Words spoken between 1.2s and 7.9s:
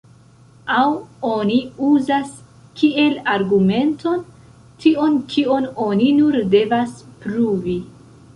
oni uzas kiel argumenton tion, kion oni nur devas pruvi.